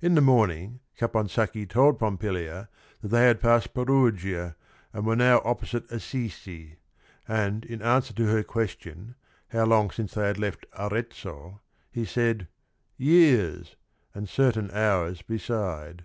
[0.00, 2.68] In the morning Caponsacchi told Pom pilia
[3.02, 4.54] that they had passed Perugia
[4.92, 6.76] and were now opposite Assisi—
[7.26, 9.16] and in answer to her question,
[9.48, 11.60] how long since they had left Arezzo,
[11.90, 12.46] he said
[12.96, 13.74] "Years—
[14.14, 16.04] and certain hours beside."